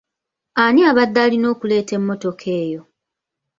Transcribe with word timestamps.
Ani 0.63 0.81
abadde 0.89 1.19
alina 1.25 1.47
okuleeta 1.53 1.91
emmotoka 1.99 2.47
eyo? 2.61 2.81